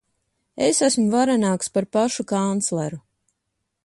Es 0.67 0.79
esmu 0.87 1.05
varenāks 1.15 1.69
par 1.75 1.87
pašu 1.97 2.25
kancleru. 2.33 2.99